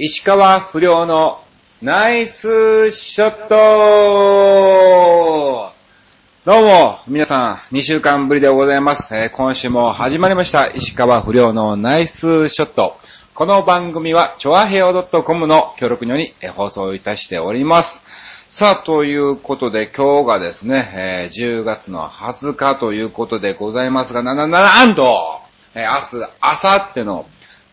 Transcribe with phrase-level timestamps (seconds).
[0.00, 1.40] 石川不良の
[1.82, 3.56] ナイスショット
[6.44, 9.12] どうも、皆さん、2週間ぶりでございます。
[9.12, 12.96] えー今週も始まりました、石川不良のナイスショット。
[13.34, 18.00] この番組は、ちょあへお .com の協力によりえー放送いたしております。
[18.46, 25.40] さあ、ということで、今日がですね、えー10月の20日ということでございますが、な、な、な、なんと、
[25.74, 27.26] えー明日、明後日の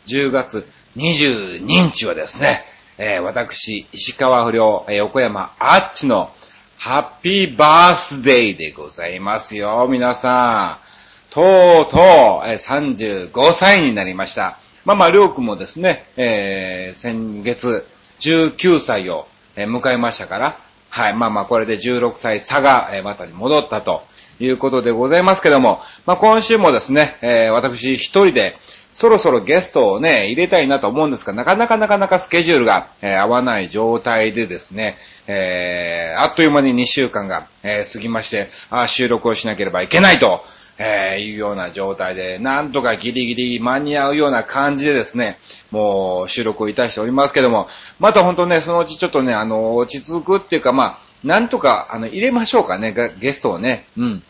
[0.08, 2.64] 10月22日はですね、
[2.98, 6.30] えー私、石川不良、えー横山あっちの
[6.78, 11.34] ハッピーバースデーでございますよ、皆さん。
[11.34, 11.46] とう
[11.92, 12.00] とう、
[12.48, 14.58] えー35歳になりました。
[14.86, 17.86] まあまあ、りょうくんもですね、えー先月
[18.22, 19.28] 19歳を
[19.58, 20.58] え迎えましたから、
[20.90, 24.04] はい、まあまあ、これで16歳差がえーまたに戻ったと
[24.40, 28.56] いうことでございますけども、まあ今週もですね、えー私一人で、
[28.96, 34.96] そろそろゲストをね、入れたいなと思うんですが、なかなかなかなかスケジュールが、えー合わない状態でですね、
[35.28, 40.42] えーあっという間に2週間が、えー過ぎまして、あ収録をしなければいけないと、
[40.78, 45.38] えいうような状態で、なんとかギリギリ間に合うような感じでですね、
[45.72, 47.68] もう収録をいたしておりますけども、
[48.00, 54.24] また本当ね、そのうちちょっとね、あの、落ち着くっていうか、まあ、なんとか、あの、入れましょうかね、ゲストをね、うん。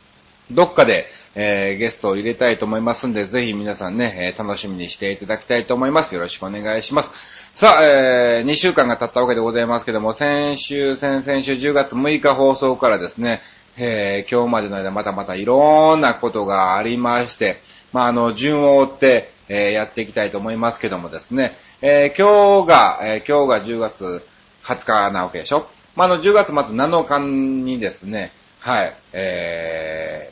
[0.49, 6.15] どっかで、えーゲストを入れたいと思いますんで、ぜひ皆さんね、えー楽しみにしていただきたいと思います。
[6.15, 7.11] よろしくお願いします。
[7.53, 13.41] さあ、え2週間が経ったわけでございますけども、先週、先々週10月6日放送からですね、
[13.77, 17.57] えー今日までの間またまたいろんなことがありまして、
[17.91, 24.25] まあ、あの、順を追って、えーやっていきたいと思いますけどもですね、えー今日が、えー今日が10月
[24.63, 30.29] 20日なわけでしょまあ、あの、10月末7日にですね、はい、え、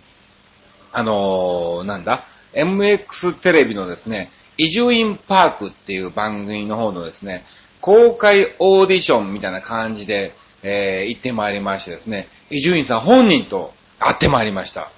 [0.94, 7.44] あのーなんだ、MX テレビのですね、移住院パークっていう番組の方のですね、
[7.82, 14.90] 公開オーディションみたいな感じで、えー行ってまいりましてですね、移住院さん本人と会ってまいりました。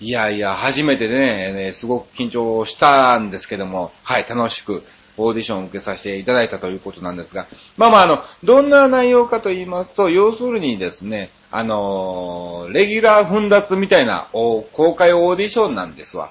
[0.00, 4.82] いやいや、初めてでね、ねすごく緊張したんですけども、はい、楽しく
[5.16, 7.46] オーディションを受けさせていただいたということなんですが、
[7.76, 16.30] まあまあ、あの、どんな内容かと言いますと、要するにですね、あのーレギュラー分脱みたいな公開オーディションなんですわ。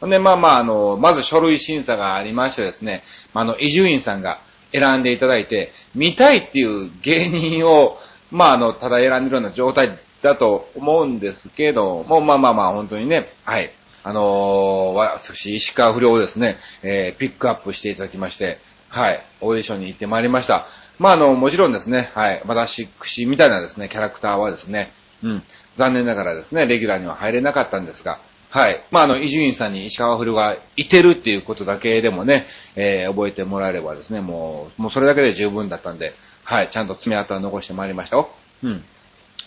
[0.00, 3.02] ほんで、まあまあ、あの、まず書類審査がありましてですね、
[3.34, 4.38] あの、伊集院さんが
[4.72, 7.96] 選んでいただいて、見たいっていう芸人を、
[8.30, 9.90] まあ、あの、ただ選んでるような状態
[10.22, 13.70] だと思うんですけども、まあまあまあ、本当にね、はい。
[14.02, 20.66] あのー私、石川不良をですね、えーピックアップしていただきまして、はい、オーディションに行ってまいりました。
[20.98, 22.88] まあ、あの、もちろんですね、はい、私
[23.26, 24.90] みたいなですね、キャラクターはですね、
[25.22, 25.42] うん、
[25.76, 28.18] 残念ながらですね、レギュラーには入れなかったんですが、
[28.50, 28.80] はい。
[28.90, 32.46] まあ、あの、伊集院さんに石川不良がいてるっていうことだけでもね、
[32.76, 36.14] えー覚えてもらえればですね、もう、もうそれだけで十分だったんで、
[36.44, 38.30] はい、ちゃんと爪痕を残してまいりましたよ。
[38.62, 38.84] うん。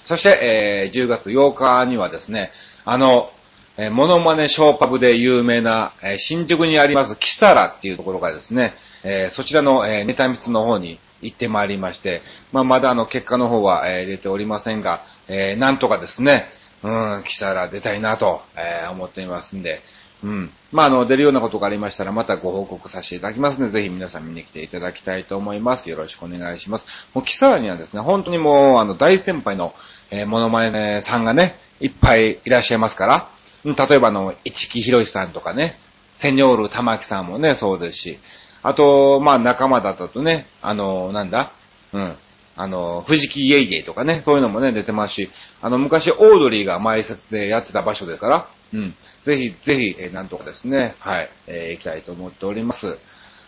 [0.06, 0.40] そして、
[0.86, 2.52] えー10月8日にはですね、
[2.86, 3.32] あの、
[3.78, 8.74] えーモノマネショーパブで有名な、えー新宿にありますキサラっていうところがですね、
[9.04, 12.22] えーそちらの、えーネタミスの方に行ってまいりまして、
[12.54, 16.46] まあ、まだあの結果の方は、えー出ておりませんが、えーなんとかですね、
[16.84, 19.82] うん、キサラ出たいなと、えー思っていますんで、
[20.24, 20.50] うん。
[20.74, 25.90] まあ、あの、出るようなことがありましたら、またご報告させていただきますので、ぜひ皆さん見に来ていただきたいと思います。
[25.90, 26.86] よろしくお願いします。
[27.14, 29.74] もう、キサラにはですね、本当にもう、あの、大先輩の、
[30.12, 33.28] えーモノマネさんがね、いっぱいいらっしゃいますから、
[33.66, 35.78] うん例えばあの、市木博さんとかね、
[36.18, 38.20] セニョール玉木さんもね、そうですし、
[38.64, 41.52] あと、まあ、仲間だったとね、あの、なんだ？
[41.94, 42.16] うん。
[42.58, 45.30] あの、藤木イエイエイとかね、そういうのもね、出てますし、
[45.62, 48.94] あの、昔、オードリーが前説でやってた場所ですから、うん。
[49.22, 52.98] ぜひ、ぜひ、えーなんとかですね、はい、えー行きたいと思っております。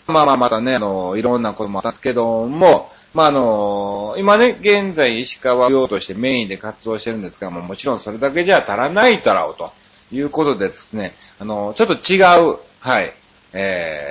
[0.07, 9.71] まあまあ、またね、あの、いろんなこともあったんですけども、まああの、今ね、現在石川用としてメインで活動してるんですが、ももちろんそれだけじゃ足らないだろうと
[10.15, 12.17] いうことでですね、あの、ちょっと違
[12.53, 13.13] う、はい、
[13.53, 14.10] え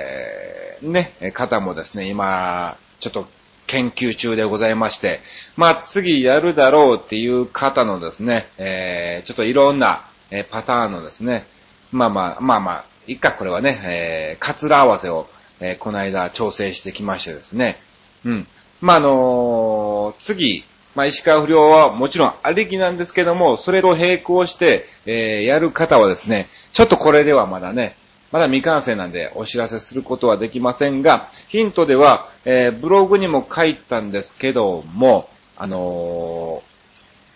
[0.81, 3.27] ね、方もですね、今、ちょっと
[3.67, 5.21] 研究中でございまして、
[5.55, 11.45] まあ次やるだろうっていう方のですね、えー、ちょっといろんな、えーパターンのですね、
[11.91, 15.27] まあまあ、まあまあ、いっか、これはね、えー、カツラ合わせを、
[15.61, 17.79] えーこの間調整してきましてですね、
[18.25, 18.47] うん。
[18.81, 20.63] まあ、あのー次、
[20.95, 27.95] まあ、石川不良はもちろんありきなんですけども、それと並行して、えーやる方はですね、ちょっとこれではまだね、
[28.31, 36.71] まだ未完成なんでお知らせすることはできませんが、ヒントでは、えーブログにも書いたんですけども、あのー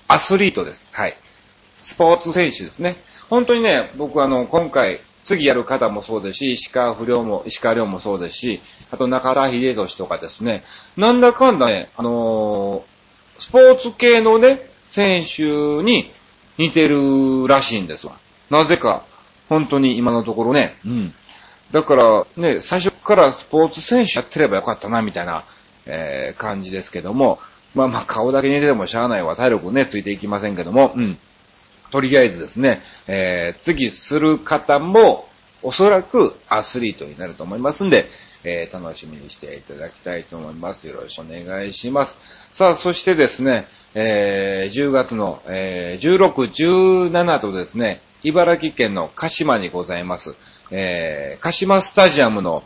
[0.07, 0.85] アスリートです。
[0.91, 1.17] はい。
[1.81, 2.95] スポーツ選手ですね。
[3.29, 10.63] 本当にね、僕あの、今回、次やる方もそうですし、石川不良も、石川良もそうですし、あと中田秀俊とかですね、
[10.95, 12.83] なんだかんだね、あのー、
[13.41, 14.59] スポーツ系のね、
[14.89, 15.43] 選手
[15.83, 16.11] に
[16.59, 18.13] 似てるらしいんですわ。
[18.51, 19.03] なぜか、
[19.49, 21.13] 本当に今のところね、うん。
[21.71, 25.43] だからね、最初からスポーツ選手やってればよかったな、みたいな、
[25.85, 27.39] えー、感じですけども、
[27.73, 31.17] まあまあ顔だけ似ててもしゃあないわ、体力ね、ついていきませんけども、うん。
[31.91, 35.27] とりあえずですね、えー、次する方も、
[35.61, 38.05] おそらくアスリートになると思いますんで、
[38.43, 40.87] えー、楽しみにしていただきたいと思います。
[40.87, 42.15] よろしくお願いします。
[42.53, 43.65] さあ、そしてですね、
[43.95, 50.35] えー、10月の、えー、16、17とですね、茨城県の鹿島にございます、
[50.71, 52.63] えー、鹿島スタジアムの、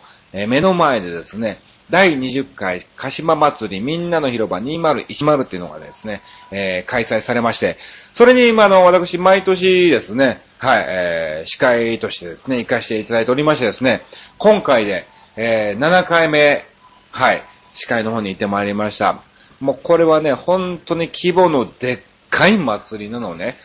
[0.48, 1.60] 目の前でですね、
[1.90, 6.22] 第20回鹿島祭りみんなの広場2010っていうのがですね、
[6.52, 7.78] えー、開催されまして、
[8.14, 14.04] それに今の私毎年ですね、はい、えー、司会としてですね、行かせていただいておりましてですね、
[14.38, 16.64] 今回で、えー、7回目、
[17.12, 19.22] はい、司会の方に行ってまいりました。
[19.60, 23.58] もうこれはね、本当に規模のでっかい祭りなのね。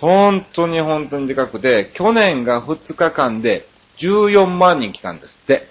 [0.00, 3.66] 本当に本当にでかくて、去年が2日間で
[3.98, 5.66] 14万人来たんですって。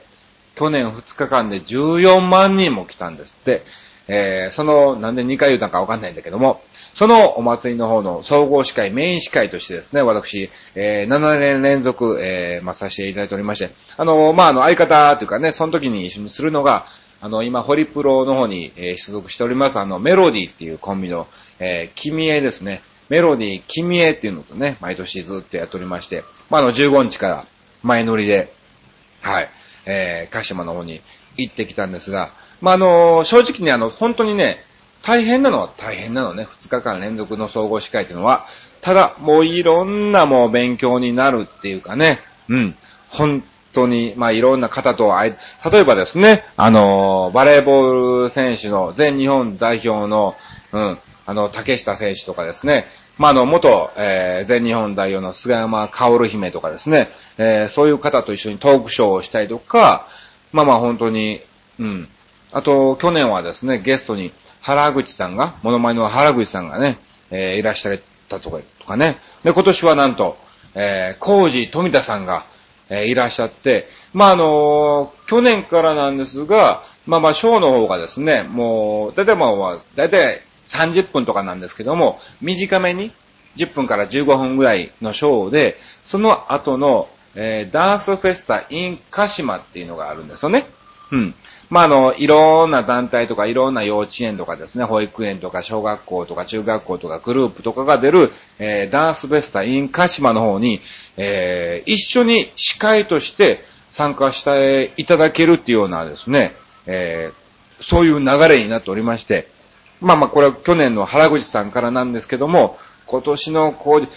[0.55, 3.61] 去年2日間で14万人も来たんですって。
[4.09, 6.61] えー、その、なんで2回言うたかわかんないんだけども、
[6.93, 16.85] そのお祭りの方の総合司会、メイン司会としてですね、私、えー、7年連続、えー、まあ、させていただいておりまして、あの、まあ、あの、相方というかね、その時に一緒にするのが、
[17.19, 21.27] あの、今、ホリプロの方に、えー、所属しております、あの、メロディーっていうコンビの、
[21.59, 22.81] えー、君へですね。
[23.09, 27.45] メロディー、君へっていうのとね、毎年ずっとやっておりまして、まあ、あの、15日から
[27.83, 28.51] 前乗りで、
[29.21, 29.49] はい、
[29.85, 31.01] えー、鹿島の方に
[31.37, 32.31] 行ってきたんですが、
[32.61, 34.63] まあ、あの、正直にあの、本当にね、
[35.03, 36.47] 大変なのは大変なのね。
[36.49, 38.45] 2日間連続の総合司会っていうのは。
[38.81, 42.19] ただ、もういろんなもう勉強になるっていうかね。
[42.49, 42.75] うん。
[43.09, 43.43] 本
[43.73, 50.35] 当に、まあいろんな方と会え、例えばですね、あの、バレーボール選手の全日本代表の、
[50.73, 50.97] うん、
[51.27, 52.87] あの、竹下選手とかですね、
[53.17, 60.07] まあ、あの、元、えー、全日本代表の菅山薫姫とかですね、えー、そういう方と一緒にトークショーをしたりとか、
[60.53, 61.41] まあま本当に、
[61.79, 62.07] うん。
[62.53, 64.31] あと、去年はですね、ゲストに
[64.61, 66.97] 原口さんが、モノマネの原口さんがね、
[67.29, 69.17] えー、いらっしゃったとか、とかね。
[69.43, 70.37] で、今年はなんと、
[70.75, 72.45] えー、コージ富田さんが、
[72.89, 83.11] えー、いらっしゃって、まあ、あのー、去年からなんですが、まあまあ、ショーの方がですね、もう、だいたいまあ、だいたい30分とかなんですけども、短めに
[83.57, 90.65] 10分から15分ぐらいのショーで、その後の、えー、ダンスフェスタ in 鹿島っていうのがあるんですよね。
[91.11, 91.33] うん。
[91.69, 100.79] まあ、あの、いろんな団体とかいろんな幼稚園とかですね、保育園とか小学校とか中学校とかグループとかが出る、えー、ダンスフェスタ in 鹿島の方に、
[101.17, 103.59] えー、一緒に司会として
[103.89, 106.53] 参加していただけるっていうようなですね、
[106.85, 109.47] えー、そういう流れになっておりまして、
[110.01, 114.07] まあまあ、これは去年の原口さんからなんですけども、今年の工事、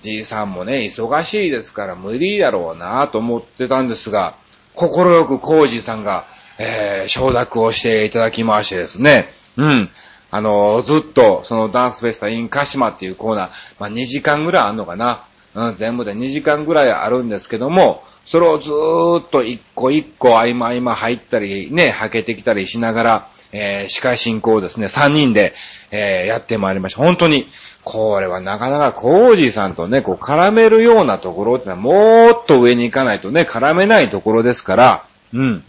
[0.00, 4.34] じいさんもね、忙しいですから無理だろうなと思ってたんですが、
[4.74, 6.24] 心よく工事さんが、
[6.58, 9.90] えー、承諾をしていただきましてですね、うん。
[10.30, 15.24] あの、ずっと、そのダンスフェスタインカシマっていうコーナー、まあ、2時間ぐらいあんのかな。
[15.54, 25.54] うん、全部で2時間ぐらいあるんですけども、それをずーっと一個一個合間合間入ったり、ね、はけてきたりしながら、えー、司会進行をですね、3人で、
[25.90, 27.02] えー、やってまいりました。
[27.02, 27.46] 本当に、
[27.84, 35.64] これはなかなかコージーさんとね、こう絡めるようなところってのはもっと上に行かないとね、絡めないところですから、うん。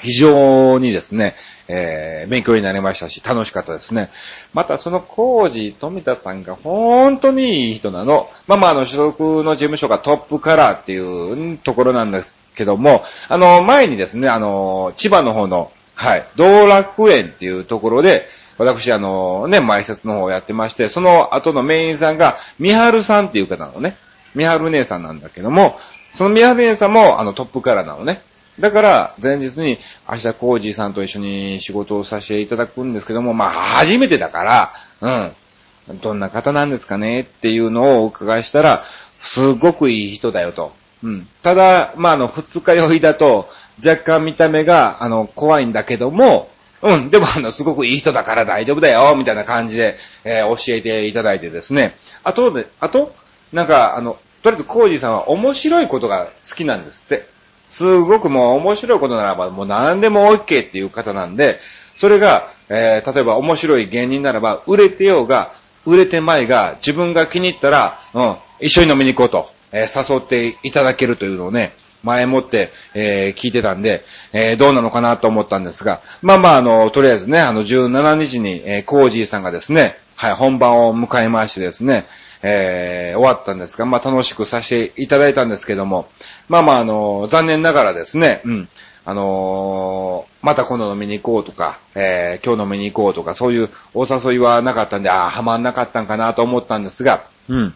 [0.00, 1.34] 非常にですね、
[1.68, 4.10] えー、勉強になりましたし、楽しかったですね。
[4.54, 8.28] また、そのコージー富田さんが本当にいい人なの。
[8.46, 15.70] まあまあ、あの、所属の事務所がトップカラーっていうところなんですけども、あの、前にですね、あの、千葉の方の、
[16.00, 18.26] はい、道楽園っていうところで、
[18.56, 23.96] 私、あの、ね、前説の方をやってまして、その後のメインさんが、みはるさんっていう方なのね。
[24.34, 25.76] みはる姉さんなんだけども、
[26.14, 28.22] そのみはる姉さんも、あの、トップカラーなのね。
[28.58, 29.78] だから、前日に、
[30.10, 35.98] 明日コージーさんと一緒に仕事をさせていただくんですけども、まあ、初めてだから、うん。
[36.00, 38.84] どんな方なんですかねっていうのをお伺いしたら、
[39.20, 40.72] すごくいい人だよと。
[41.02, 41.28] うん。
[41.42, 43.50] ただ、まあ、あの、二日酔いだと、
[43.84, 46.48] 若干見た目が、あの、怖いんだけども、
[46.82, 51.94] うん、でもあの、すごくいい人だから大丈夫だよ、みたいな感じで、えー、教えていただいてですね。
[52.24, 53.14] あとで、あと、
[53.52, 57.26] なんか、あの、とりあえずコージーさんは面白いことが好きなんですって。
[57.68, 61.58] すごくもう面白いことならば、もう何でも OK っていう方なんで、
[61.94, 65.52] それが、えー、例えば面白い芸人ならば、売れてようが、
[65.84, 69.60] 売れてまいが、自分が気に入ったら、うん、一緒に飲みに行こうと。
[69.72, 71.72] えー、誘っていただけるというのをね、
[72.02, 74.02] 前もって、えー、聞いてたんで、
[74.32, 82.06] えー、どうなのかなと思ったんですが、まあまあ、あの、とりあえずね、あの、17日に、えー、コージーさんがですね、はい、本番を迎えましてですね、
[82.42, 86.08] えー、終わったんですが、まあ楽しくさせていただいたんですけども、
[86.48, 88.68] まあまあ、あの、残念ながらですね、うん、
[89.04, 97.74] あのー、また今度飲みに行こうとか、えー、今日飲みに行こうとか、そういうお誘いはなかったんで、ああ、はまんなかったんかなと思ったんですが、うん。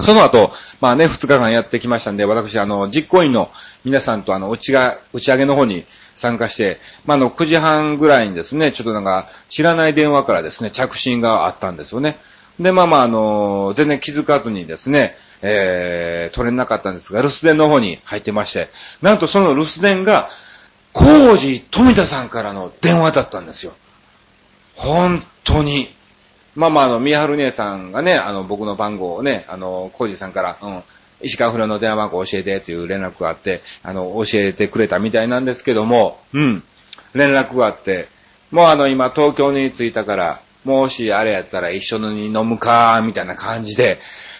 [0.00, 3.50] その後、まあね、二日間やってきましたんで、私、あの、実行委員の
[3.84, 12.18] 皆さんとあの、打ちが、打ち上げの方に参加して、まあ、あの、9時半ぐらいにですね、ちょっとなんか、知らない電話からですね、着信があったんですよね。
[12.58, 18.70] で、まあまあ、あの、全然気づかずにですね、えー、取れなかったんですが、留守電の方に入ってまして、
[19.02, 20.30] なんとその留守電が、
[20.92, 23.72] コージ富田さんからの電話だったんですよ。
[24.76, 25.94] 本当に。
[26.56, 30.82] まあまあ、あの、宮春姉さんがね、あの、僕の番号をね、あの、コージさんから、うん、
[31.20, 36.62] 石川不良の電話番号教えてという連絡があって、あの、教えてくれたみたいなんですけども、うん、
[37.14, 38.08] 連絡があって、
[38.50, 43.98] もうあの、今東京に着いたから、もしあれやったら一緒に飲むか、みたいな感じで、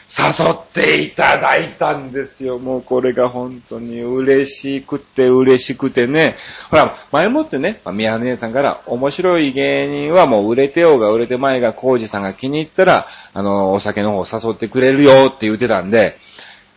[0.08, 2.58] 誘っていただいたんですよ。
[2.58, 6.36] もうこれが本当に嬉しくて嬉しくてね。
[6.70, 16.16] ほら、前もってね、宮根さんから面白い芸人はもう売れてようが売れて前がコージさんが気に入ったら、あの、お酒の方誘ってくれるよって言ってたんで、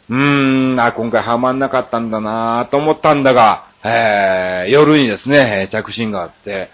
[0.09, 6.69] うーん、あ、今回ハマんなかったんだなぁと思ったんだが、えー、夜にですね、着信があって、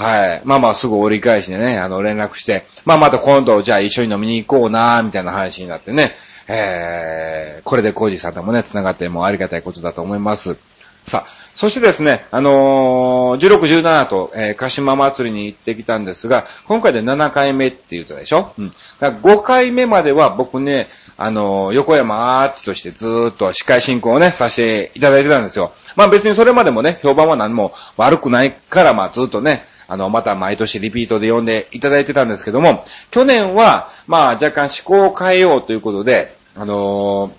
[0.00, 0.42] はい。
[0.44, 6.12] まあまあすぐ折り返しでね、あの連絡して、まあまた今度じゃあ一緒に飲みに行こうなみたいな話になってね、
[6.46, 10.56] えー、これでコージさんともね、繋がってもありがたいことだと思います。
[11.02, 18.52] さあ、そしてですね、あのー、16、17と、えー、鹿島祭りに行ってきたんですが、今回で7回目って言うとでしょ？
[18.56, 18.70] うん。
[19.00, 20.86] だから5回目までは僕ね、
[21.16, 25.72] あのー、横山アーチとしてずーっと司会進行をね、させていただいてたんですよ。
[25.96, 37.32] まあ別にそれまでもね、評判は何も悪くないから、まあずっとね、あの、また毎年リピートで呼んでいただいてたんですけども、去年は、まあ若干思考を変えようということで、あのー、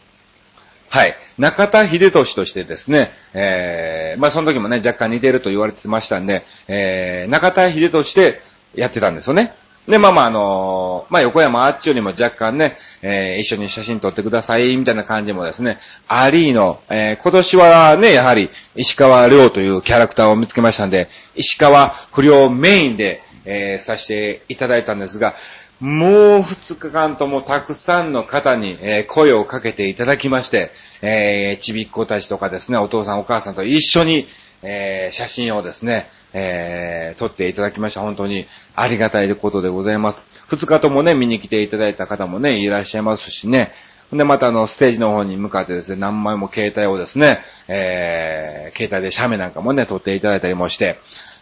[0.89, 1.15] はい。
[1.37, 8.41] 中田秀俊としてですね、えー、まあその時もね、若干似てると言われてましたんで、えー、中田秀俊で
[8.73, 9.53] やってたんですよね。
[9.89, 25.33] で、まあまあ、あのー、まあ、横山あっちよりも若干ね、えー、一緒に写真撮ってください、みたいな感じもですね、アリーの、えー、今年はね、やはり、石川亮というキャラクターを見つけましたんで、石川不良メインで、えー、させていただいたんですが、
[25.79, 34.27] もう二日間ともたくさんの方に、え、声をかけていただきまして、え、ちびっ子たちとかですね、お父さんお母さんと一緒に、
[34.61, 38.01] えー、写真をですね、えー、撮っていただきました。
[38.01, 40.23] 本当にありがたいことでございます。
[40.47, 43.71] 二日ともね、見に来ていただいた方もね、いらっしゃいますしね。
[44.11, 50.97] で、またあの、ステージの方に向かってですね、何枚も携帯をですね、えー、携帯で写メなんかもね、撮っていただいたりもして、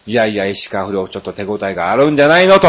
[0.06, 2.68] いやいや、石川不良ちょっと手応えがあるんじゃないのと、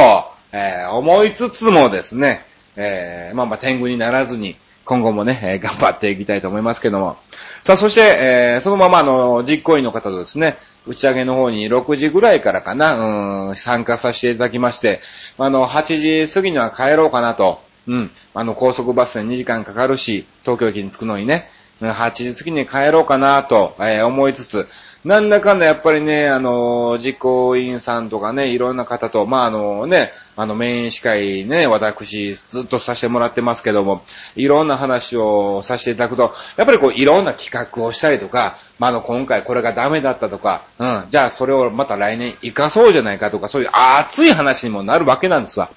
[0.54, 7.18] えー、思いつつもですね、えー、まあまあ天狗にならずに、今後もね、えー、頑張っていきたいと思いますけども。
[7.64, 15.02] さあ、そして、えー、そのままあの、実行委員の方とですね、打ち上げの方に6時ぐらいからかな、うん、参加させていただきまして、
[15.38, 21.50] あの、8時過ぎには帰ろうかなと、うん、あの、高速バスで2時間かかるし、東京駅に着くのにね、
[21.82, 24.68] 8時過ぎに帰ろうかなと、えー、思いつつ、
[25.06, 34.04] なんだかんだやっぱりね、あの、実行委員さんとかね、いろんな方と、まあ、あのね、あの、メイン司会ね、私、ずっとさせてもらってますけども、
[34.36, 45.70] いろんな話をさせていただくと、やっぱりこう、いろんな企画をしたりとか、まあ、あの、今回これがダメだったとか、うん、じゃあそれをまた来年活かそうじゃないかとか、そういう熱い話にもなるわけなんですわ。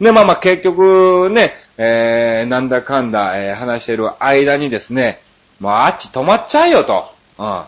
[0.00, 5.20] で、まあまあ結局ね、えー、なんだかんだ、えー、話してる間にですね、
[5.60, 7.12] もうあっち止まっちゃえよと。
[7.38, 7.62] うん。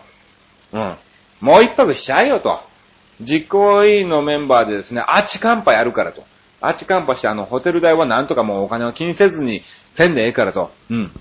[0.73, 0.95] うん。
[1.41, 2.59] もう一泊しちゃえよと。
[3.21, 6.23] 実行委員のメンバーでですね、あっちカンパやるからと。
[6.61, 10.71] あっちカンパして、あの、ホテル代はなんとかもうお金を気にせずにせんでええからと。
[10.89, 11.11] うん。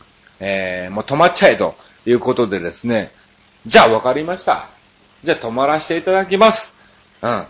[0.41, 1.75] えー、もう泊まっちゃえと
[2.05, 3.11] いうことでですね、
[3.67, 4.69] じゃあわかりました。
[5.23, 6.75] じゃあ泊まらせていただきます。
[7.23, 7.47] うん。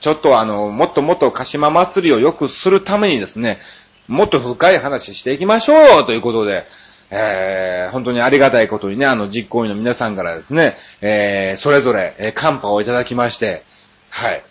[0.00, 3.58] ちょっとあの、もっともっと鹿島祭りを良くするためにですね、
[4.06, 6.64] もっと深い話していきましょうということで、
[7.10, 13.62] えー、本当にありがたいことにね、あの実行委員の皆さんからですね、えー、それぞれ、えー、カンパをいただきまして、
[14.10, 14.42] はい。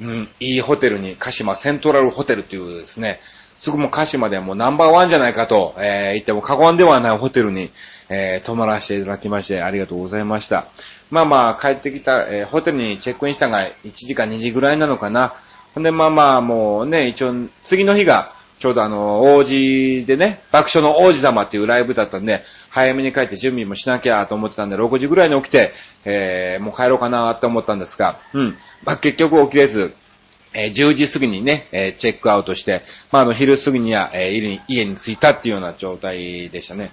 [0.00, 3.20] うん、いいホテルに、鹿島セントラルホテルというですね、
[3.54, 7.70] すぐも鹿島でもナンバーワンじゃないかと、えー、言っても過言ではないホテルに、
[8.08, 10.66] えー、泊まらせていただきまして、ありがとうございました。
[11.10, 15.34] まあまあ、帰ってきた、えー、ホテルにチェックインしたが1時か2時ぐらいなのかな。
[15.74, 25.72] ほんで、まあまあ、もうね、一応、次の日が、ちょうどあの、王子でね、爆笑の王子様っていうライブだったんで、早めに帰って準備もしなきゃと思ってたんで、6時ぐらいに起きて、
[26.04, 28.56] えー、もう帰ろうかなって思ったんですが、うん。
[28.84, 29.94] まあ、結局起きれず、
[30.54, 32.82] えー、10時過ぎにね、えー、チェックアウトして、
[33.12, 36.90] まあ、あの、昼過ぎには、えー、家に着いたっていうような状態でしたね。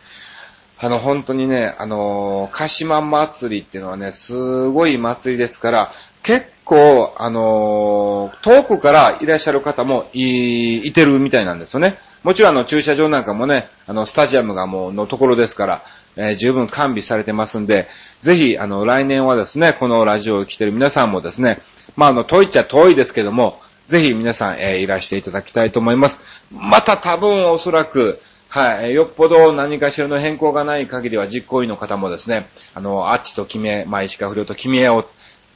[0.84, 5.92] あの、本当にね、あのー、鹿島祭りっていうのはね、すごい祭りですから、
[6.24, 11.98] 結構、あの、遠くからいらっしゃる方もい、いてるみたいなんですよね。
[12.24, 15.82] もちろんあの、駐車場なんかもね、あの、スタジアムがもうのところですから、
[16.16, 17.88] えー、十分完備されてますんで、
[18.20, 21.60] ぜひ、あの、来年はですね、このラジオを来てる皆さんもですね、
[21.96, 26.20] まあ、あの、遠いっちゃ遠いですけども、ぜひ皆さん、えー、いらしていただきたいと思います。
[26.52, 35.06] また多分おそらく、はい、よっぽど何かしらの変更がない限りは実行委員の方もですね、あの、あっちと決め、まあ、石川不良と決めを、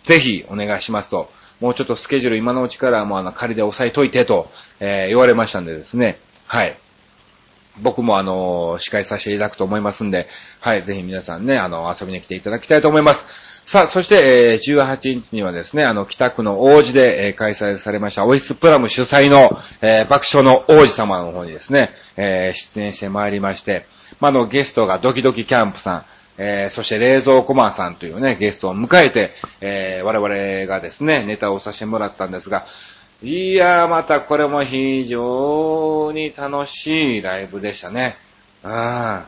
[0.05, 6.77] ぜひお願いしますと、もうちょっとスケジュール今のうちからもうあの仮で押さえといてと、えー、言われましたんでですね、はい。
[7.81, 10.27] 僕もあの、司会させていただくと思いますんで、
[10.61, 13.25] はい、ぜひ皆さんね、あの、遊びに来ていただきたいと思います。
[13.65, 23.85] さあ、そして、えー、18日にはですね、あの、北区の王子で、えー、開催されました、オイスプラム主催の、えー、爆笑の王子様の方にですね、えー、出演してまいりまして、
[24.19, 26.05] まあ、の、ゲストがドキドキキャンプさん、
[26.37, 32.65] えー、そして冷蔵庫マさんというね、ゲストを迎えて、えー、我々がですね、ネタをさせてもらったんですが、
[33.23, 38.17] いやー、またこれも非常に楽しいライブでしたね。
[38.63, 39.23] うん。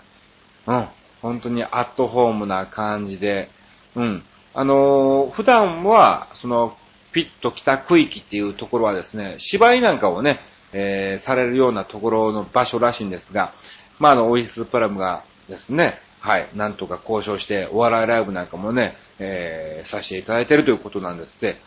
[0.67, 0.87] うん。
[1.21, 3.49] 本当にアットホームな感じで、
[3.95, 4.23] うん。
[4.53, 6.77] あのー、普段は、その、
[7.13, 10.39] ピッと北区域っていうところはですね、芝居なんかをね、
[10.73, 13.53] えー、されるようなところの場所らしいんですが、
[13.99, 21.57] まあ、あの、オイスプラムがですね、はい、なんとか交渉して、お笑いライブなんかもね、えー、させていただいてるということなんですって。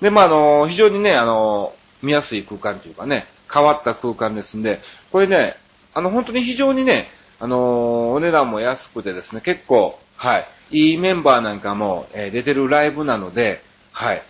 [0.00, 4.80] で、まあ、あの、非常にね、あの、見やすい空間というかね、変わった空間ですんで、
[5.12, 5.54] これね、
[5.94, 7.08] あの、本当に非常にね、
[7.42, 13.62] あのお値段も安くてですね、結構、はい、いいメンバーなんかも、えー、出てるライブなので、
[13.92, 14.22] はい。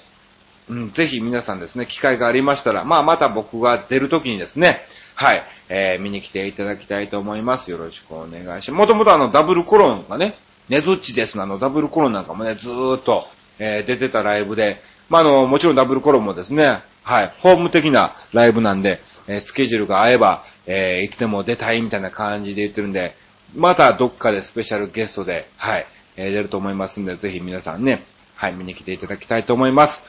[0.68, 4.82] うん、ぜひ皆さんですね、機会がありましたら、まあまた僕が出るときにですね、
[5.20, 7.70] はい、えー、見に来ていただきたいと思います。
[7.70, 8.72] よろしくお願いします。
[8.72, 10.32] もともとあの、ダブルコロンがね、
[10.70, 14.78] ネズッチですのあの、ダブルコロンなんかもね、ずーっと、えー、出てたライブで、
[15.10, 23.14] まああの、もちろんダブルコロンもですね、はい、ホーム的なライブなんで、えー、スケジュールが合えば、えー、いつでも出たいみたいな感じで言ってるんで、
[23.54, 28.02] またどっかでスペシャルゲストで、はい、えー、出ると思いますんで、ぜひ皆さんね、
[28.36, 30.00] はい、見に来ていただきたいと思います。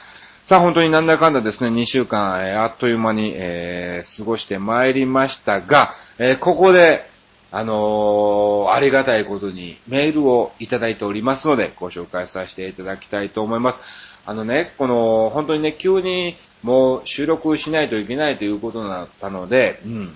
[0.43, 7.05] さあ、本当になんだかんだですね、2週間、えー、あっという間に、えー、過ごしてまいりましたが、えー、ここで、
[7.51, 13.81] あの、ありがたいことにメールをいただいておりますので、ご紹介させていただきたいと思います。
[14.25, 20.15] あのね、この、本当にね、急にもう収録しないといけないということになったので、うん。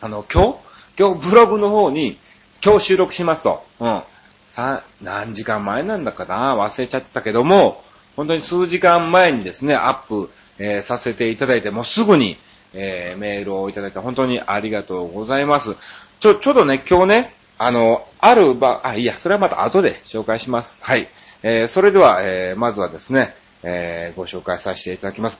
[0.00, 0.58] あの、今日？
[0.98, 2.16] 今日ブログの方に、
[2.64, 3.62] 今日収録しますと。
[3.78, 4.02] うん。
[4.48, 6.56] さ、何時間前なんだかな？
[6.56, 7.84] 忘れちゃったけども、
[8.16, 12.36] 本当に数時間前にですね、アップ、えー、させていただいて、もうすぐに、
[12.74, 15.76] えー、メールをいただいて本当にありがとうございます。
[16.20, 20.78] ちょ、ちょっとね、今日ね、あの、ある場、あ、いや、それはまた後で紹介します。
[20.82, 21.08] はい。
[21.42, 25.38] えー、それでは、えー、まずはですね、えー、ご紹介させていただきます。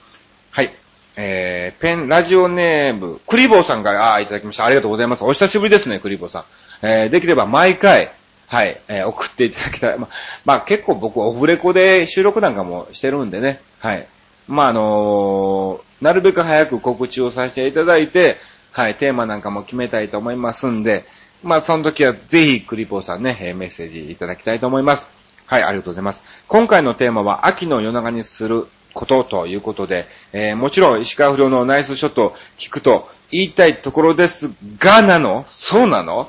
[0.51, 0.71] はい。
[1.17, 4.65] えー、ペン、ラジオネーム、クリボーさんから、あ、いただきました。
[4.65, 5.25] ありがとうございます。
[5.25, 6.45] お久しぶりですね、クリボーさん。
[6.83, 8.11] えー、できれば毎回、
[8.51, 9.99] はい、えー、送っていただきたい。
[9.99, 10.09] ま、
[10.45, 13.61] まあ、結構僕オフレコで収録なんかもしてるんでね。
[13.79, 14.09] はい。
[14.49, 18.39] まあ、あのー、なるべく早く告知をさせていただいて、
[18.73, 21.05] はい、テーマなんかも決めたいと思いますんで、
[21.45, 25.07] まあ、その時はぜひクリポーさんね、メッセージいただきたいと思います。
[25.47, 26.25] はい、ありがとうございます。
[26.49, 35.47] 今回のテーマは秋の夜長にすることということで、えー、もちろん石川不良のナイスショットを聞くと言いたいところですがなの？
[35.49, 36.29] そうなの？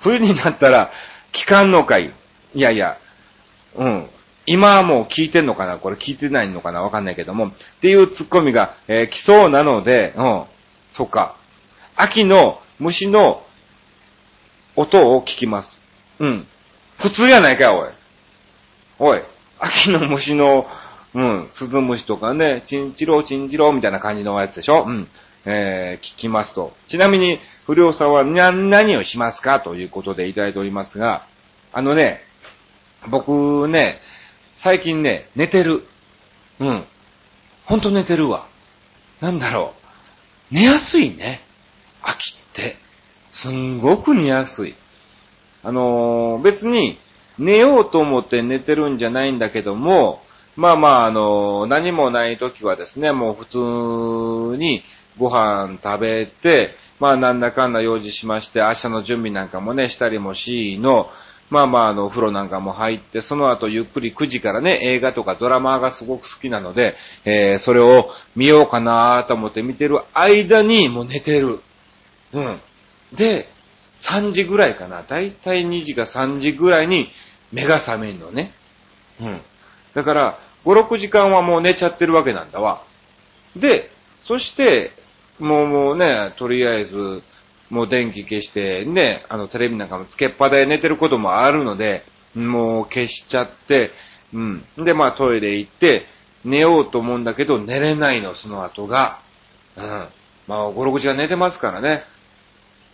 [0.00, 0.90] 冬になったら
[1.32, 2.12] 聞かんのかい
[2.54, 2.98] いやいや、
[3.76, 4.06] うん。
[4.44, 5.78] 今はもう聞いてんのかな？
[5.78, 6.82] これ聞いてないのかな？
[6.82, 7.46] わかんないけども。
[7.48, 10.42] っていうツッコミが、えー、来そうなので、うん。
[10.90, 11.36] そっか。
[11.96, 13.42] 秋の虫の
[14.76, 15.78] 音を聞きます。
[16.18, 16.46] うん。
[16.98, 17.88] 普通やないかよ、
[18.98, 19.12] おい。
[19.12, 19.22] おい。
[19.60, 20.66] 秋の虫の
[21.14, 24.84] うん、鈴虫とかね、チンチローチンチローみたいな感じのやつでしょ？
[24.86, 25.06] うん。
[25.44, 26.72] えー、聞きますと。
[26.88, 31.24] ちなみに、不良さんは何をしますかということでいただいておりますが、
[31.72, 32.20] あのね、
[33.08, 34.00] 僕ね、
[34.54, 35.82] 最近ね、寝てる。
[36.60, 36.84] うん。
[37.64, 38.46] ほんと寝てるわ。
[39.20, 39.74] なんだろ
[40.50, 40.54] う。
[40.54, 41.40] 寝やすいね。
[42.02, 42.76] 秋って。
[43.32, 44.74] すんごく寝やすい。
[45.64, 46.98] あのー、別に
[47.38, 50.22] 寝ようと思って寝てるんじゃないんだけども、
[50.56, 54.82] まあまあ、あの、何もない時はですね、もう普通に
[55.18, 61.10] ご飯食べて、まあなんだかんだ用事しまして、明日の準備なんかもね、したりもしの、
[61.50, 71.58] まあまあ、あの、お風呂なんかも入って、その後ゆっくり9時からね、映画とかドラマがすごく好きなので、えー、それを見ようかなと思って見てる間にもう寝てる。
[72.34, 72.60] うん。
[73.12, 73.48] で、
[74.00, 75.02] 3時ぐらいかな。
[75.02, 77.10] だいたい2時か3時ぐらいに
[77.52, 78.52] 目が覚めんのね。
[79.20, 79.40] うん。
[79.94, 82.80] だから、5、6時間はもう寝ちゃってるわけなんだわ。
[83.56, 83.90] で、
[84.24, 85.01] そして、
[85.42, 87.20] もうもうね、とりあえず、
[87.68, 92.04] もう電気消して、ね、あのテレビなんかもつけっぱで寝てることもあるので、
[92.36, 93.90] もう消しちゃって、
[94.32, 94.64] うん。
[94.78, 96.06] で、まあトイレ行って、
[96.44, 99.18] 寝ようと思うんだけど寝れないの、その後が。
[99.76, 99.84] うん。
[100.46, 102.04] まあ5、6時間寝てますからね。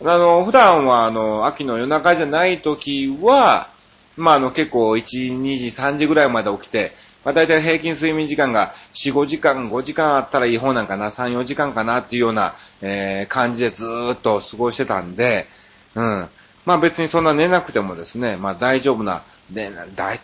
[0.03, 3.69] あの、普段はあの、秋の夜中じゃない時は、
[4.17, 5.03] まああの結構1、
[5.39, 6.93] 2時、3時ぐらいまで起きて、
[7.25, 15.47] まあ、大体平均睡眠時間が4、5時間、5時間あったらいい方なんかな、3、4時間かなっていうような、えー、感じでずーっと過ごしてたんで、
[15.95, 16.29] うん。
[16.65, 19.71] まあ別にそんな寝なくてもですね、まあ大丈夫な、で、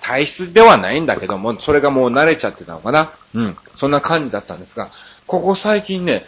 [0.02, 3.12] 体質ではないんだけども、それがもう慣れちゃってたのかな。
[3.34, 3.58] うん。
[3.76, 4.92] そんな感じだったんですが、
[5.28, 6.24] ここ最近ね、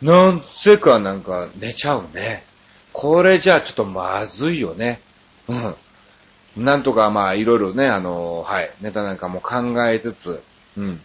[0.00, 2.44] なんせかなんか寝ちゃうね。
[2.92, 5.00] これじゃあちょっとまずいよね。
[5.48, 5.74] うん。
[6.58, 10.42] なんとかまあいろいろね、あの、はい、ネタなんかも考えつつ、
[10.76, 11.00] うん、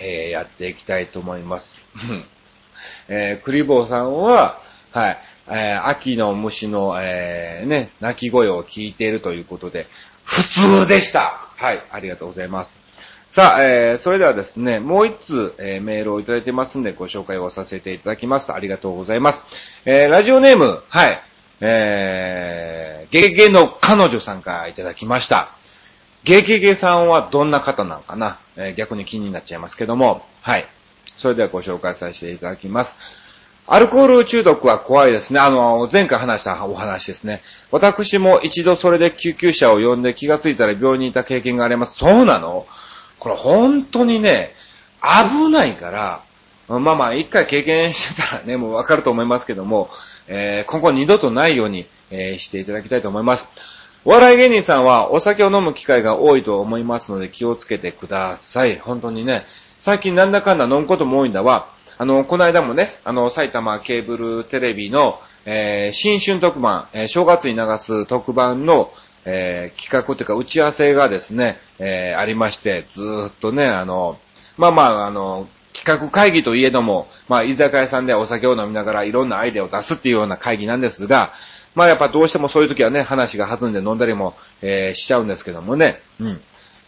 [0.00, 1.80] えー、やっていきたいと思います。
[3.08, 4.60] えー、クリボーさんは、
[4.92, 9.86] はい、えー、秋の虫の、えー、ね、鳴き声を聞いているということで、
[10.24, 12.78] 普通でしたはい、ありがとうございます。
[13.30, 18.52] さあ、えー、それではですね、もう一通、えー、メールをいただいてますんで、ご紹介をさせていただきます。
[18.52, 19.42] ありがとうございます。
[19.84, 21.20] えー、ラジオネーム、はい、
[21.60, 25.48] えー、ゲゲゲの彼女さんからいただきました。
[26.24, 30.66] ゲゲゲさんはどんな方なのかな、えー、逆に気になっちゃいますけども、はい。
[31.16, 32.96] それではご紹介させていただきます。
[33.66, 35.40] アルコール中毒は怖いですね。
[35.40, 37.42] あの、前回話したお話ですね。
[37.70, 41.98] 私も一度それで救急車を呼んで気がついたら病院にいた経験があります。
[41.98, 42.66] そうなの？
[43.18, 44.54] これ本当にね、
[45.02, 46.22] 危ないから、
[46.68, 49.90] まあまあ一回経験してたらね、もうわかると思いますけども、
[50.28, 53.48] えー、今後二度とないように、えー、していただきたいと思います。
[54.04, 58.78] お笑い芸人さんはお酒を飲む機会が多いと思いますので気をつけてください。
[58.78, 59.44] 本当にね、
[59.78, 61.66] 最近なんだかんだ飲むことも多いんだわ。
[61.98, 68.90] あの、この間もね、あの、埼玉ケーブルテレビの、えー、新春特番、えー、正月に流す特番の、
[69.24, 74.18] えー、企画というか打ち合わせがですね、え、ありまして、ずーっとね、あの、
[74.56, 75.48] まあまあ、あの、
[75.88, 81.30] 企画会議といえども、まあ、居酒屋さんでお酒を飲みながらいろんなアイデアを出すっていうような会議なんですが、
[81.74, 86.40] まあやっぱどうしてもそういう時はね、話が弾んで飲んだりも、えー、しちゃうんですけどもね、うん。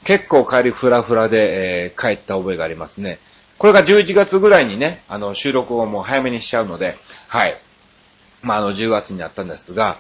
[0.05, 3.19] 結構帰りフラフラで、えー、帰った覚えがありますね。
[3.59, 6.97] これが11月ぐらいにね、あの、収録をもう早めにしちゃうので、
[7.29, 7.57] はい。
[8.43, 9.99] まあ、あの、10月になったんですが、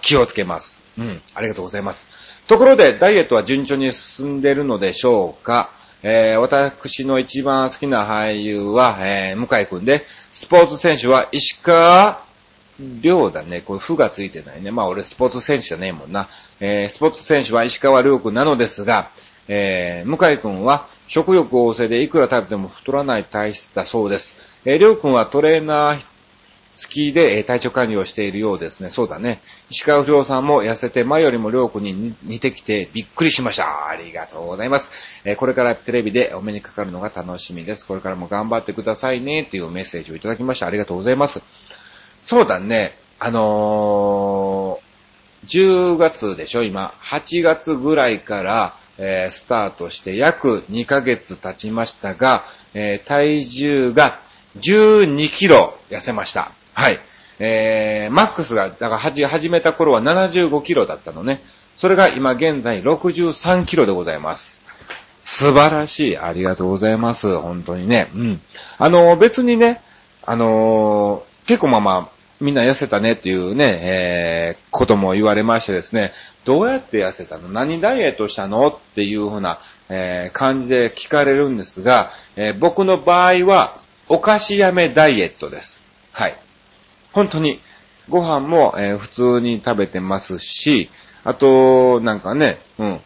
[0.00, 0.82] 気をつけます。
[0.98, 1.20] うん。
[1.34, 2.06] ありがとうございます。
[2.46, 5.70] ところで、ダイエットは順調に進んでいるのでしょうか？
[6.02, 12.22] えー、私の一番好きな俳優は、えー、向井くんで、スポーツ選手は石川
[13.02, 13.60] 亮だね。
[13.60, 14.70] これ、負がついてないね。
[14.70, 16.28] まあ、俺スポーツ選手じゃねえもんな。
[16.60, 19.10] えー、スポーツ選手は石川亮くんなのですが、
[19.48, 24.60] えー、向井くんは食欲旺盛でいくら食べても太らない体質だそうです。
[24.64, 25.98] えー、亮くんはトレーナー
[26.88, 28.90] きで体調管理をしているようですね。
[28.90, 29.40] そうだね。
[29.70, 33.88] 石川不良さんも痩せて前よりも良くに似てきてびっくりしました。
[33.88, 34.90] ありがとうございます。
[35.36, 37.86] これからテレビでお目にかかるのが楽しみです。
[37.86, 39.42] これからも頑張ってくださいね。
[39.42, 40.66] っていうメッセージをいただきました。
[40.66, 41.42] ありがとうございます。
[42.22, 42.94] そうだね。
[43.18, 46.92] あのー、10月でしょ今。
[47.00, 54.18] 8月ぐらいから、えー、スタートして約2ヶ月経ちましたが、えー、体重が
[54.58, 56.52] 12キロ痩せました。
[56.80, 57.00] はい。
[57.40, 61.42] えー、マックスが、だから始めた頃は75キロだったのね。
[61.76, 64.62] それが今現在63キロでございます。
[65.26, 66.16] 素晴らしい。
[66.16, 67.36] ありがとうございます。
[67.38, 68.08] 本当にね。
[68.14, 68.40] うん。
[68.78, 69.82] あの、別にね、
[70.24, 76.12] あの、結構まあまあ、みんな痩せたねっていうね、えー、ことも言われましてですね、
[76.46, 77.50] どうやって痩せたの？
[77.50, 78.68] 何ダイエットしたの？
[78.68, 79.58] っていうふうな、
[79.90, 83.76] えー、感じで聞かれるんですが、えー、僕の場合は、
[84.08, 85.82] お菓子やめダイエットです。
[86.12, 86.36] はい。
[87.12, 87.60] 本当に、
[88.08, 90.90] ご飯も、えー、普通に食べてますし、
[91.24, 93.00] あと、なんかね、うん、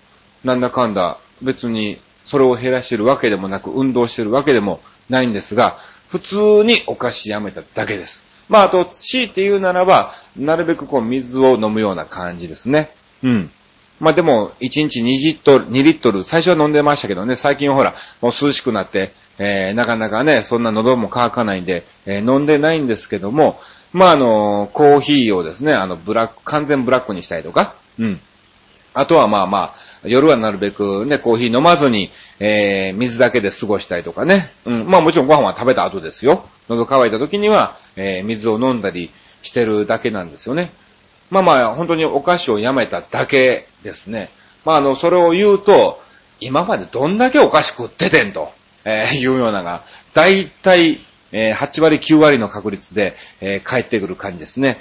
[0.45, 5.77] なんだかんだ、別に、それを減らしてるわけでもなく、運動してるわけでもないんですが、
[6.09, 8.25] 普通にお菓子やめただけです。
[8.49, 12.91] まあ、あと、強いて言うならば、なるべくこう、水を飲むような感じですね。
[13.23, 13.51] うん。
[14.01, 23.61] まあでも、1日2リットル、2リットル、最初は飲んでましたけどね、最近ほら、もう涼しくなって、えー、なかなかね、そんな喉も乾かないんで、えー、飲んでないんですけども、
[23.95, 28.21] まあ、あの、コーヒーをですね、あの、ブラック、完全ブラックにしたりとか、うん。
[28.93, 34.51] あとはまあまあ、夜はなるべくね、コーヒー飲まずに、えー、水だけで過ごしたりとかね。
[34.65, 34.87] うん。
[34.87, 36.45] まあもちろんご飯は食べた後ですよ。
[36.69, 39.11] 喉乾いた時には、えー、水を飲んだり
[39.43, 40.71] してるだけなんですよね。
[41.31, 44.29] まあまあ、本当にお菓子をやめただけですね。
[44.65, 46.03] まああの、それを言うと、
[46.41, 48.51] 今までどんだけお菓子食っててんと、
[48.85, 51.01] えー、いうようなが、だいたい、
[51.35, 54.79] えー、8割9割の確率で、えー、帰ってくる感じですね。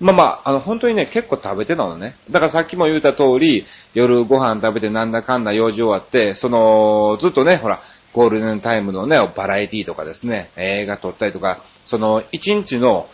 [0.00, 2.14] まあまあ、あの、本当にね、結構食べてたのね。
[2.30, 7.80] だからさっきも言った通り、夜ご飯食べてなんだかんだ用事終わって、その、ずっとね、ほら、
[8.12, 13.08] ゴールデンタイムのね、バラエティとかですね、映画撮ったりとか、その、一日の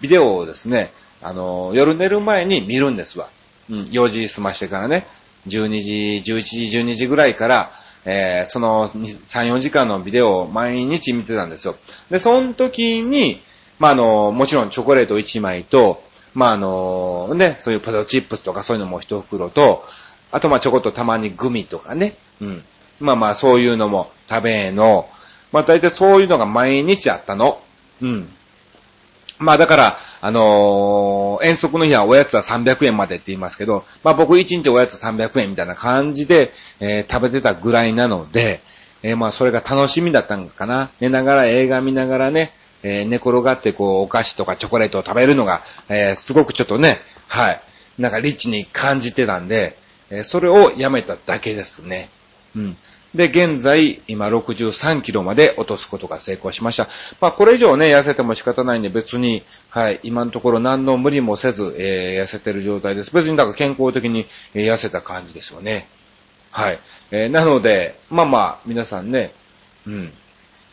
[0.00, 3.28] ビデオをですね、あの、夜寝る前に見るんですわ。
[3.70, 5.06] うん、4時済ましてからね、
[5.48, 7.70] 12時、11時、12時ぐらいから、
[8.10, 11.76] えー、その3、4時間のビデオを毎日見てたんですよ。
[12.10, 13.38] で、その時に、
[13.78, 19.84] まあ、あの、もちろんチョコレート1枚と、まあ、あの、ね、そういうポテトチップスとかそういうのも一袋と、
[20.32, 22.64] あとまちょこっとたまにグミとかね、うん。
[23.00, 25.06] まあまそういうのも食べの、
[25.52, 27.60] まあ大体そういうのが毎日あったの。
[28.00, 28.28] うん。
[29.38, 38.60] まあだから、あのー、遠足の日はおやつは300円までって言いますけど、まあ僕1日おやつ300円みたいな感じで、えー、食べてたぐらいなので、
[39.02, 40.90] えー、まあそれが楽しみだったんかな。
[41.00, 42.50] 寝ながら映画見ながらね、
[42.82, 46.98] え、寝転がってこう、お菓子とかチョコレートを食べるのが、え、すごくちょっとね、
[47.28, 47.60] はい、
[47.98, 49.76] なんかリッチに感じてたんで、
[50.10, 52.08] え、それをやめただけですね。
[52.56, 52.76] うん。
[53.18, 56.86] で、現在、今63キロまで落とすことが成功しました。
[57.20, 63.12] まあ、これ以上ね、痩せても仕方ないんで別に、はい、今のところ何の無理もせず、えー、痩せてる状態です。
[63.12, 65.88] 別にだから健康的に、えー、痩せた感じですよね。
[66.52, 66.78] はい。
[67.10, 69.32] えー、なので、まあまあ、皆さんね、
[69.84, 70.12] うん。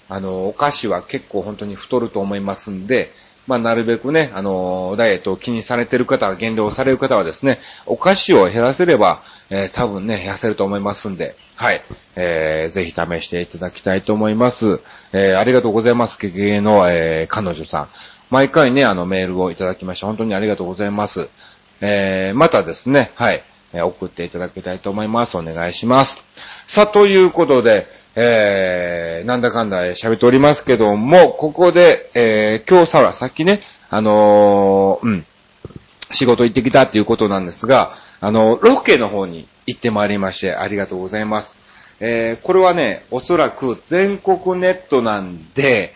[0.07, 3.09] あの、お菓子は結構本当に太ると思いますんで、
[3.47, 11.81] まあ、なるべくね、あの、ダイエットを気にされてる方、減量される方はですね、お菓子を減らせれば、えー、多分ね、痩せると思いますんで、はい。
[12.15, 14.79] えー、ぜひ試していただきたいと思います。
[15.13, 16.17] えー、ありがとうございます。
[16.19, 17.87] ゲゲの、えー、彼女さん。
[18.31, 21.29] 毎回ね、あの、メールをいただきまして、本当にありがとうございます。
[21.81, 23.43] えー、またですね、はい。
[23.73, 25.37] え、送っていただきたいと思います。
[25.37, 26.21] お願いします。
[26.67, 35.25] さあ、ということで、えー、なんだかんだ喋っておりますけども、ここで、えー、今日さら、さっきね、あのー、うん、
[36.11, 41.61] 仕事行ってきたっていうことなんですが、あの、ロケの方に行ってまいりまして、ありがとうございます。
[41.99, 45.93] えー、これはね、おそらく全国ネットなんで、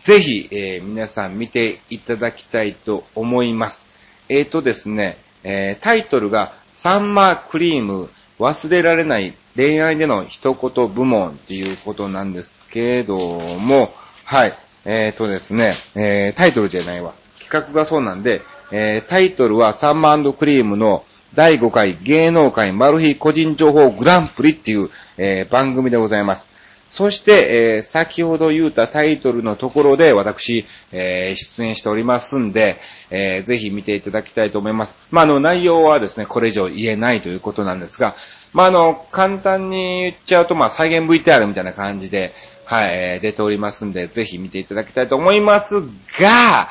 [0.00, 3.86] ぜひ、えー、皆さん見ていただきたいと思います。
[4.28, 13.92] えーとですね、えー、タイトルが、サンマークリーム忘れられない恋愛での一言部門っていうことなんですけども、
[14.24, 14.54] はい。
[14.84, 17.14] えっ、ー、とですね、えー、タイトルじゃないわ。
[17.40, 18.42] 企画がそうなんで、
[18.72, 26.53] えー、タイトルはサンマクリームの第5回芸能界マル秘個人情報グランプリっていう、えー、番組でございます。
[26.94, 32.76] そして、えー、先ほど言ったタイトルのところで私、えー、出演しておりますんで、
[33.10, 35.08] えー、ぜひ見ていただきたいと思います。
[35.10, 38.14] まあ、あの、内容はですね、これ以上言えないということなんですが、
[38.52, 42.32] まあ、あの、簡単に言っちゃうと、まあ、再現 VTR みたいな感じで、
[42.64, 45.80] はい、出ておりますんで、ぜひ見ていただきたいと思います
[46.20, 46.68] が、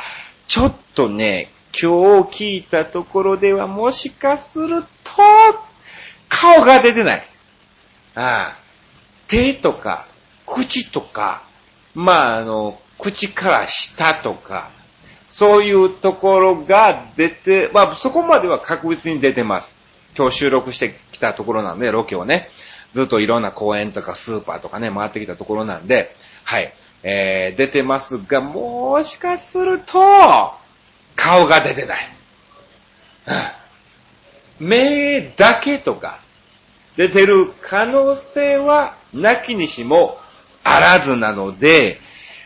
[0.47, 4.87] ちょっとね、今日聞いたところではもしかすると、
[6.29, 7.27] 顔が出てない。
[8.15, 8.63] ああ
[9.27, 10.05] 手とか、
[10.45, 11.41] 口とか、
[11.95, 14.69] まあ、あの、口から下とか、
[15.27, 19.75] そういうところが出て、まあ、そこまでは確実に出てます。
[20.15, 22.49] 今日収録してきたところなんで、ロケをね、
[22.91, 26.11] ずっといろんな公園とかスーパーとかね、回ってきたところなんで、
[26.43, 26.71] はい、
[27.03, 30.53] えー、出てますが、もしかすると、
[31.15, 32.07] 顔が出てない。
[34.59, 36.19] 目だけとか、
[36.95, 40.19] 出てる可能性は、なきにしも
[40.63, 41.99] あらずなので、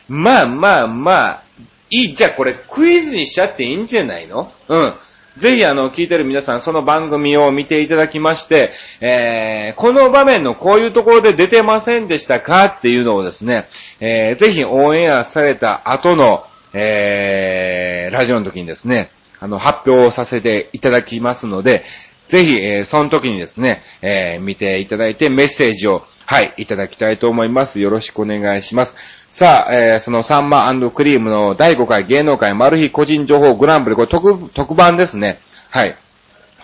[0.08, 1.44] まあまあまあ、
[1.90, 4.52] いい、じゃあこれクイズにしちゃっていいんじゃないの？
[4.68, 4.94] うん。
[5.38, 13.68] ぜひあの、聞いてる皆さん、その番組を見ていただきまして、えー、この場面のこういうところで出てませんでしたかっていうのをですね、
[14.00, 21.86] えー、ぜひオンエアされた後の、えー、ラジオの時にですね、あの、発表をさせていただきますので、
[22.28, 27.80] ぜひ、えー、その時にですね、えー、見ていただいてメッセージをはい、いただきたいと思います。
[27.80, 28.98] よろしくお願いします。
[29.30, 35.40] さあ、えー、そのサンマクリームの第5回芸能界マル秘個人情報グランプリ、これ特、特番ですね。
[35.70, 35.96] はい。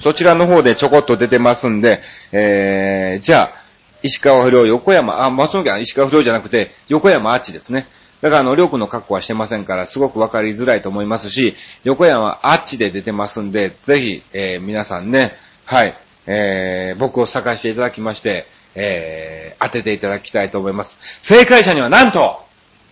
[0.01, 2.01] そちらの方でちょこっと出てますんで、
[2.33, 3.51] えー、じゃあ、
[4.01, 7.87] 石川不良、横山、あ、松本家は石川不良じゃなくて、横山あっちですね。
[8.19, 15.31] だからあの、りょうくんの格好はしてませんから、すごくわかりづらいと思いますし、横山あっちで出てますんで、ぜひ、えー、皆さんね、
[15.63, 15.95] はい、
[16.27, 20.97] えー、僕を探していただきまして、えー、当てていただきたいと思います。
[21.21, 22.39] 正解者にはなんと、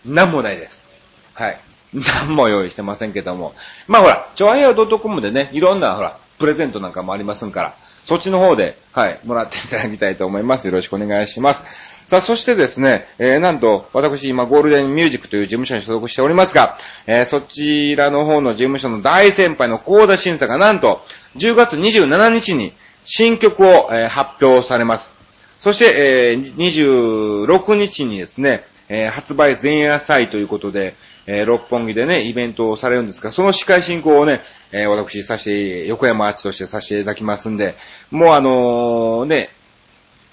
[0.06, 0.88] なんもないです。
[1.34, 1.60] はい。
[1.94, 3.54] 何も用意してませんけども。
[3.88, 7.74] まあほら、ちょあや .com でね、いろんなほら、プレゼントなんかもありますんから、
[8.06, 10.68] そっちの方で、はい、もらっていただきたいと思います。
[10.68, 11.64] よろしくお願いします。
[12.08, 21.02] さあ、そしてですね、えー、なんと、私今、ゴールデンミュージックという事務所に所属しておりますが、えー、そちらの方の事務所の大先輩の高田審査がなんと、
[21.38, 25.21] 10月27日に新曲を、えー、発表されます。
[25.62, 30.96] そして、えー、26日にですね、えー、発売前夜祭ということで、
[31.28, 37.76] えー、六本木でね、イベントをされるんですが、その司会進行をね、えー、私させて、横山アーチとしてさせていただきますんで、
[38.10, 39.50] もうあのね、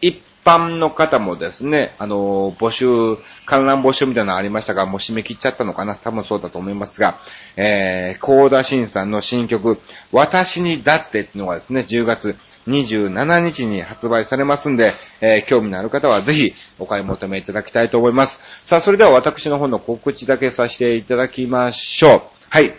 [0.00, 7.18] 一般の方もですね、あの募集、観覧募集みたいなのありましたが、もう締め切っちゃったのかな多分そうだと思いますが、
[7.58, 9.78] えー、コーダさんの新曲、
[10.10, 12.34] 私にだってっていうのがですね、10月
[12.68, 18.38] 27日に発売されますんで、えー、興味のある方はぜひお買い求めいただきたいと思います。
[18.62, 22.22] さあ、それでは私の方の告知だけさせていただきましょう。
[22.50, 22.72] はい。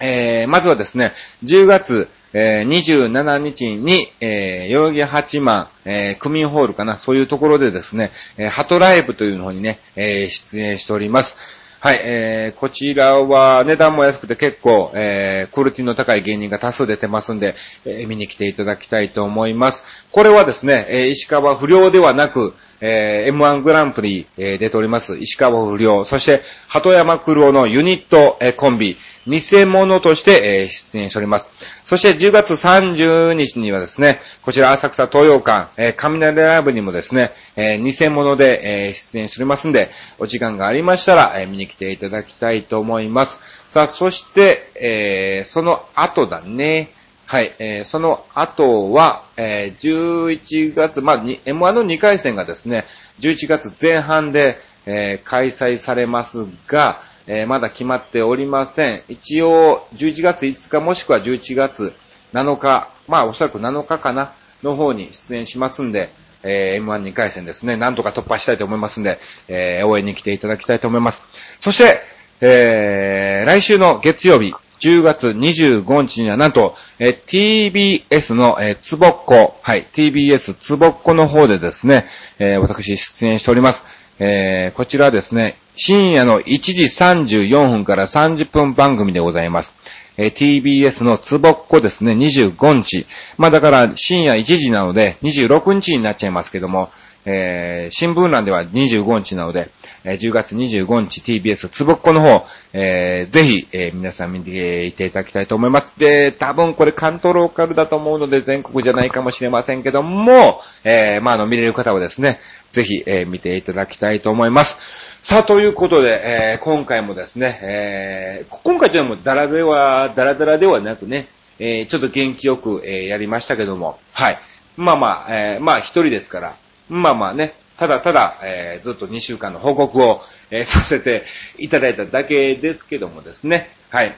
[0.00, 1.12] えー、まずはですね、
[1.44, 11.36] 10月、えー、27日に、えー、代々木八幡、えー、区民ホールかな、そういうところでですね、えー、ハトライブというのにね、えー、出演しております。
[11.82, 17.54] はい、えー、こちらは値段も安くて結構、えー、クオリティの高い芸人が多数出てますんで、
[17.86, 19.82] えー、見に来ていただきたいと思います。
[20.12, 31.48] これはですね、えー、石川不良ではなく、えー、M1 グランプリ、えー、出ております、石川不良、そして、鳩山黒尾のユニット、えー、コンビ、偽物として、えー、出演しております。
[31.84, 43.40] そして10月30日にはですね、こちら浅草東洋館、えー、雷ライブにもですね、えー、偽物で、えー、出演しておりますんで、お時間がありましたら、えー、見に来ていただきたいと思います。
[43.68, 46.88] さあ、そして、えー、その後だね。
[47.30, 52.86] はい、えー、その後は、えー、11月、まあ、M1 の2回戦がですね、
[53.20, 59.02] 11月前半で、えー、開催されますが、えー、まだ決まっておりません。
[59.06, 61.94] 一応、11月5日もしくは11月
[62.32, 64.32] 7日、まあおそらく7日かな、
[64.64, 66.10] の方に出演しますんで、
[66.42, 71.22] えー、M12 回戦ですね、なんとか突破したいと思いますんで、えー、応援に来ていただきたいと思います。
[71.60, 72.00] そして、
[72.40, 82.06] えー、来週の月曜日、10月25日にはなんと、え、TBS の、え、つぼっこ、はい、TBS つぼっこの方でですね、
[82.38, 83.84] え、私出演しております。
[84.18, 89.74] え、こちらですね、深夜の1時34分から30分番組でございます。
[90.16, 93.06] え、TBS のつぼっこですね、25日。
[93.38, 96.90] まあだから深夜1時なので26日になっちゃいますけども、
[97.26, 99.70] えー、新聞欄では25日なので、
[100.04, 105.98] えー、10月25日 TBS つぼっこの方、えー、ぜひ、えー、皆さん見ていていただきたいと思います。
[105.98, 112.38] で、多分これ関東ローカルだと思うので全国じゃないかもしれませんけども、えー、まあ、あの、見れる方はですね、
[112.70, 114.78] ぜひ、えー、見ていただきたいと思います。
[115.22, 121.26] さあ、ということで、えー、今回もですね、えー、今回というのもダラでは、ダラダラではなくね、
[121.58, 124.38] えー、ちょっと元気よく、えー、やりましたけども、はい。
[124.76, 126.54] まあまあ、えー、まあ一人ですから、
[126.90, 131.24] まあまあね、ただただ、えー、ずっと2週間の報告を、えー、させて
[131.58, 134.14] いただいただけですけどもですね、はい。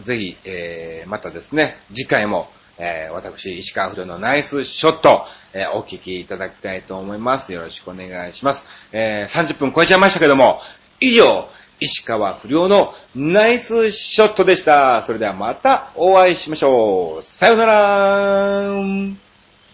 [0.00, 7.52] ぜひ、えー、またですね、次回も、えー、私、石川不良のナイスショット、えー、お聞きいただきたいと思います。
[7.52, 8.64] よろしくお願いします。
[8.92, 10.60] えー、30分超えちゃいましたけども、
[11.00, 11.48] 以上、
[11.80, 15.02] 石川不良のナイスショットでした。
[15.02, 17.22] それではまたお会いしましょう。
[17.22, 18.70] さよなら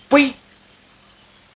[0.08, 0.34] ぽい